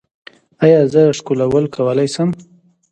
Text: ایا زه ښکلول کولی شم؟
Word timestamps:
ایا 0.63 0.81
زه 0.93 1.01
ښکلول 1.17 1.65
کولی 1.75 2.07
شم؟ 2.13 2.29